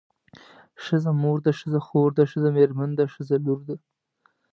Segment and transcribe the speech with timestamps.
[0.83, 3.75] ښځه مور ده ښځه خور ده ښځه مېرمن ده ښځه لور ده.